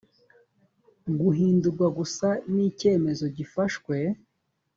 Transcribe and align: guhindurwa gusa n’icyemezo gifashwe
guhindurwa 1.19 1.87
gusa 1.97 2.27
n’icyemezo 2.53 3.25
gifashwe 3.37 3.95